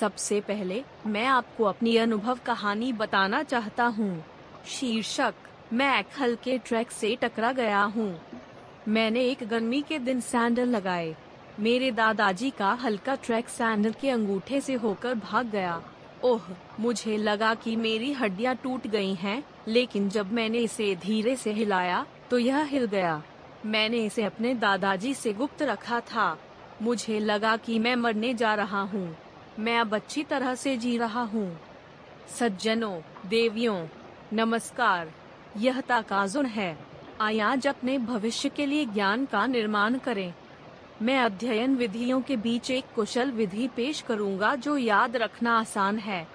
[0.00, 4.24] सबसे पहले मैं आपको अपनी अनुभव कहानी बताना चाहता हूँ।
[4.68, 5.34] शीर्षक
[5.72, 8.14] मैं एक हल्के ट्रैक से टकरा गया हूँ।
[8.88, 11.14] मैंने एक गर्मी के दिन सैंडल लगाए।
[11.60, 15.80] मेरे दादाजी का हल्का ट्रैक सैंडल के अंगूठे से होकर भाग गया।
[16.24, 16.48] ओह
[16.80, 22.04] मुझे लगा कि मेरी हड्डियाँ टूट गई हैं, लेकिन जब मैंने इसे धीरे से हिलाया
[22.30, 23.22] तो यह हिल गया।
[23.66, 26.36] मैंने इसे अपने दादाजी से गुप्त रखा था।
[26.82, 29.16] मुझे लगा कि मैं मरने जा रहा हूँ।
[29.58, 31.60] मैं अब अच्छी तरह से जी रहा हूँ।
[32.38, 33.86] सज्जनों, देवियों,
[34.32, 35.12] नमस्कार।
[35.56, 36.78] यह ताकाजुन है।
[37.20, 40.34] आज अपने भविष्य के लिए ज्ञान का निर्माण करें।
[41.02, 46.28] मैं अध्ययन विधियों के बीच एक कुशल विधि पेश करूँगा जो याद रखना आसान है।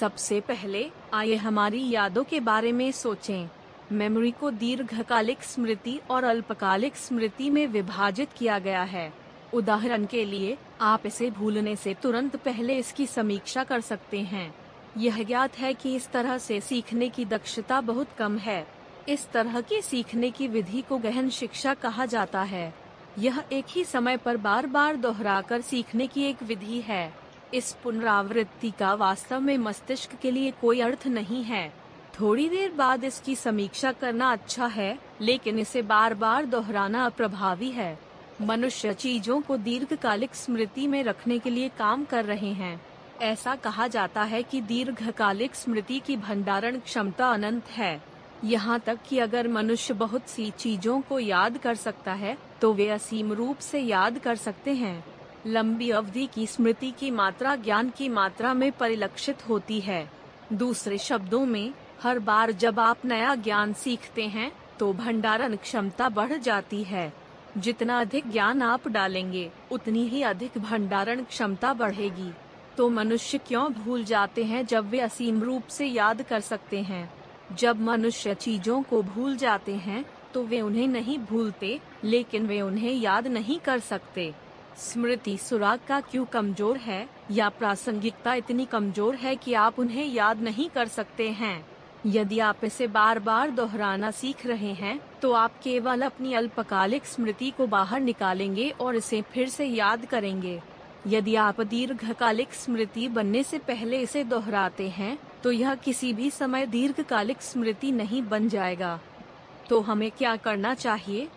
[0.00, 3.48] सबसे पहले, आइए हमारी यादों के बारे में सोचें।
[3.92, 10.58] मेमोरी को दीर्घकालिक स्मृति और अल्पकालिक स्मृति में विभाजित किया गया है। उदाहरण के लिए,
[10.80, 14.54] आप इसे भूलने से तुरंत पहले इसकी समीक्षा कर सकते हैं।
[14.96, 18.66] यह ज्ञात है कि इस तरह से सीखने की दक्षता बहुत कम है।
[19.08, 22.74] इस तरह की सीखने की विधि को गहन शिक्षा कहा जाता है।
[23.18, 27.14] यह एक ही समय पर बार बार दोहराकर सीखने की एक विधि है।
[27.54, 31.72] इस पुनरावृत्ति का वास्तव में मस्तिष्क के लिए कोई अर्थ नहीं है।
[32.20, 38.05] थोड़ी देर बाद इसकी समीक्षा करना अच्छा है, लेकिन इसे बार बार दोहराना अप्रभावी है।
[38.40, 42.80] मनुष्य चीज़ों को दीर्घकालिक स्मृति में रखने के लिए काम कर रहे हैं।
[43.22, 48.00] ऐसा कहा जाता है कि दीर्घकालिक स्मृति की भंडारण क्षमता अनंत है।
[48.44, 52.88] यहाँ तक कि अगर मनुष्य बहुत सी चीज़ों को याद कर सकता है तो वे
[52.88, 55.04] असीम रूप से याद कर सकते हैं।
[55.46, 60.08] लंबी अवधि की स्मृति की मात्रा ज्ञान की मात्रा में परिलक्षित होती है।
[60.52, 66.32] दूसरे शब्दों में, हर बार जब आप नया ज्ञान सीखते हैं तो भंडारण क्षमता बढ़
[66.32, 67.12] जाती है।
[67.56, 72.30] जितना अधिक ज्ञान आप डालेंगे, उतनी ही अधिक भंडारण क्षमता बढ़ेगी।
[72.76, 77.08] तो मनुष्य क्यों भूल जाते हैं जब वे असीम रूप से याद कर सकते हैं?
[77.52, 82.92] जब मनुष्य चीज़ों को भूल जाते हैं तो वे उन्हें नहीं भूलते, लेकिन वे उन्हें
[82.92, 84.32] याद नहीं कर सकते।
[84.78, 90.42] स्मृति सुराग का क्यों कमज़ोर है, या प्रासंगिकता इतनी कमज़ोर है कि आप उन्हें याद
[90.42, 91.75] नहीं कर सकते हैं?
[92.06, 97.50] यदि आप इसे बार बार दोहराना सीख रहे हैं तो आप केवल अपनी अल्पकालिक स्मृति
[97.50, 100.60] को बाहर निकालेंगे और इसे फिर से याद करेंगे।
[101.06, 106.66] यदि आप दीर्घकालिक स्मृति बनने से पहले इसे दोहराते हैं तो यह किसी भी समय
[106.66, 108.98] दीर्घकालिक स्मृति नहीं बन जाएगा।
[109.68, 111.28] तो हमें क्या करना चाहिए?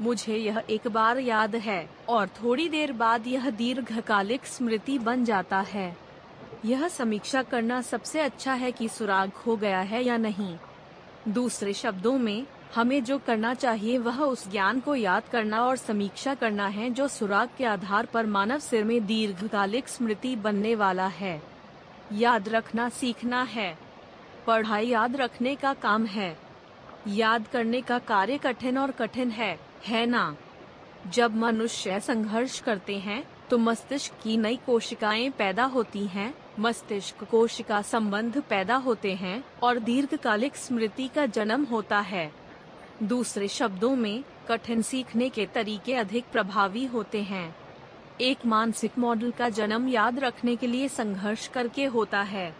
[0.00, 5.60] मुझे यह एक बार याद है, और थोड़ी देर बाद यह दीर्घकालिक स्मृति बन जाता
[5.68, 5.96] है।
[6.64, 10.56] यह समीक्षा करना सबसे अच्छा है कि सुराग हो गया है या नहीं।
[11.28, 16.34] दूसरे शब्दों में हमें जो करना चाहिए वह उस ज्ञान को याद करना और समीक्षा
[16.34, 21.42] करना है जो सुराग के आधार पर मानव सिर में दीर्घकालिक स्मृति बनने वाला है।
[22.12, 23.78] याद रखना सीखना है।
[24.46, 26.36] पढ़ाई याद रखने का काम है।
[27.08, 30.36] याद करने का कार्य कठिन और कठिन है है ना?
[31.06, 37.80] जब मनुष्य संघर्ष करते हैं तो मस्तिष्क की नई कोशिकाएँ पैदा होती हैं, मस्तिष्क कोशिका
[37.82, 42.30] संबंध पैदा होते हैं और दीर्घकालिक स्मृति का जन्म होता है।
[43.02, 47.54] दूसरे शब्दों में, कठिन सीखने के तरीके अधिक प्रभावी होते हैं।
[48.20, 52.52] एक मानसिक मॉडल का जन्म याद रखने के लिए संघर्ष करके होता है।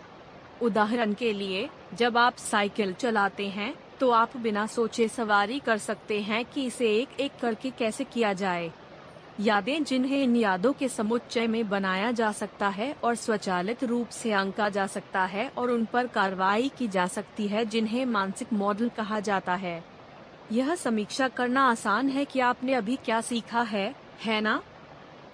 [0.63, 6.21] उदाहरण के लिए, जब आप साइकिल चलाते हैं तो आप बिना सोचे सवारी कर सकते
[6.21, 8.71] हैं कि इसे एक एक करके कैसे किया जाए।
[9.41, 14.33] यादें जिन्हें इन यादों के समुच्चय में बनाया जा सकता है और स्वचालित रूप से
[14.33, 18.89] अंका जा सकता है और उन पर कार्रवाई की जा सकती है जिन्हें मानसिक मॉडल
[18.89, 19.83] कहा जाता है
[20.53, 23.95] यह समीक्षा करना आसान है कि आपने अभी क्या सीखा है
[24.25, 24.63] है ना?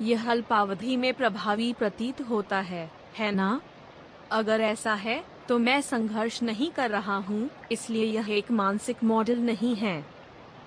[0.00, 3.60] यह अल्पावधि में प्रभावी प्रतीत होता है है ना?
[4.30, 9.38] अगर ऐसा है तो मैं संघर्ष नहीं कर रहा हूँ, इसलिए यह एक मानसिक मॉडल
[9.38, 10.02] नहीं है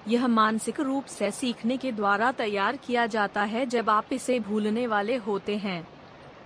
[0.07, 4.87] यह मानसिक रूप से सीखने के द्वारा तैयार किया जाता है जब आप इसे भूलने
[4.87, 5.87] वाले होते हैं।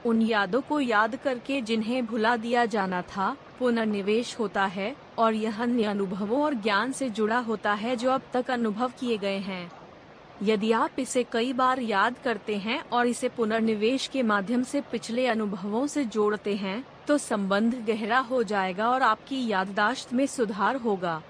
[0.06, 5.62] उन यादों को याद करके जिन्हें भुला दिया जाना था, पुनर्निवेश होता है और यह
[5.62, 9.72] अन्य अनुभवों और ज्ञान से जुड़ा होता है जो अब तक अनुभव किए गए हैं।
[10.44, 15.28] यदि आप इसे कई बार याद करते हैं और इसे पुनर्निवेश के माध्यम से पिछले
[15.28, 21.22] अनुभवों से जोड़ते हैं तो संबंध गहरा हो जाएगा और आपकी याददाश्त में सुधार होगा।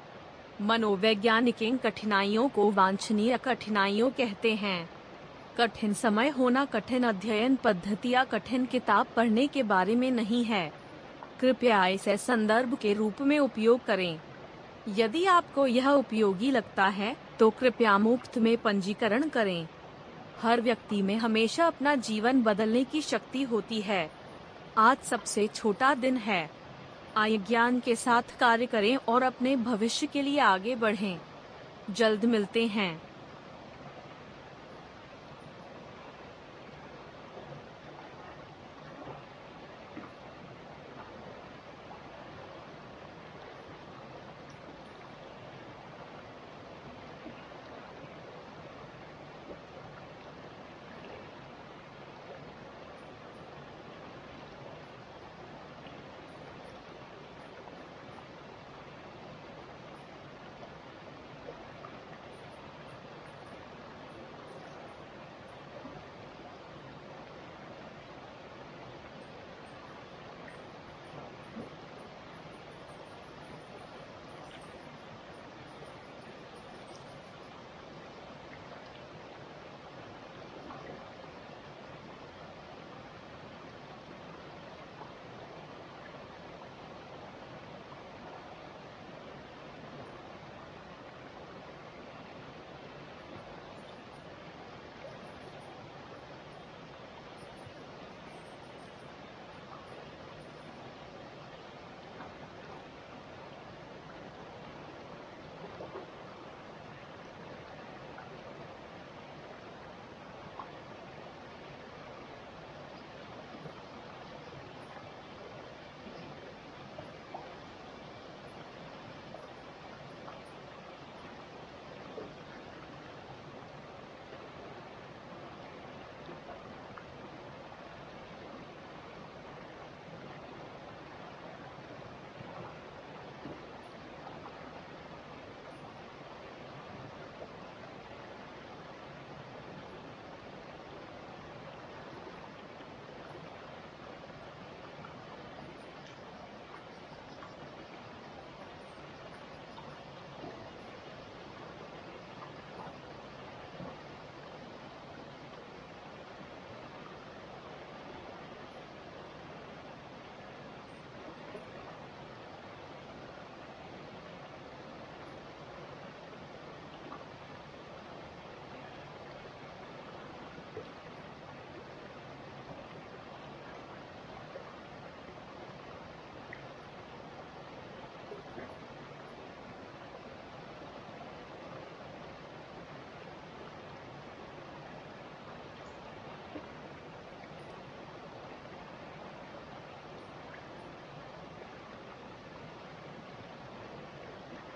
[0.61, 4.89] मनोवैज्ञानिक इन कठिनाइयों को वांछनीय कठिनाइयों कहते हैं।
[5.57, 10.71] कठिन समय होना कठिन अध्ययन पद्धति या कठिन किताब पढ़ने के बारे में नहीं है।
[11.39, 14.19] कृपया इसे संदर्भ के रूप में उपयोग करें।
[14.89, 19.67] यदि आपको यह उपयोगी लगता है तो कृपया मुफ़्त में पंजीकरण करें।
[20.41, 24.09] हर व्यक्ति में हमेशा अपना जीवन बदलने की शक्ति होती है।
[24.77, 26.49] आज सबसे छोटा दिन है।
[27.17, 31.19] आय ज्ञान के साथ कार्य करें और अपने भविष्य के लिए आगे बढ़ें।
[31.89, 33.10] जल्द मिलते हैं।